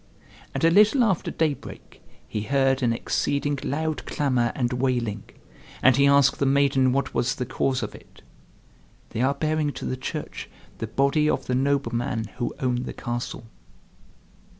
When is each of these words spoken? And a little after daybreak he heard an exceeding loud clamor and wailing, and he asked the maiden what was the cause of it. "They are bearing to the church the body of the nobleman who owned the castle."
And 0.55 0.63
a 0.63 0.71
little 0.71 1.03
after 1.03 1.29
daybreak 1.29 2.01
he 2.27 2.41
heard 2.41 2.81
an 2.81 2.91
exceeding 2.91 3.59
loud 3.61 4.03
clamor 4.07 4.51
and 4.55 4.73
wailing, 4.73 5.21
and 5.83 5.95
he 5.95 6.07
asked 6.07 6.39
the 6.39 6.47
maiden 6.47 6.91
what 6.91 7.13
was 7.13 7.35
the 7.35 7.45
cause 7.45 7.83
of 7.83 7.93
it. 7.93 8.23
"They 9.11 9.21
are 9.21 9.35
bearing 9.35 9.71
to 9.73 9.85
the 9.85 9.95
church 9.95 10.49
the 10.79 10.87
body 10.87 11.29
of 11.29 11.45
the 11.45 11.53
nobleman 11.53 12.23
who 12.37 12.55
owned 12.59 12.87
the 12.87 12.93
castle." 12.93 13.43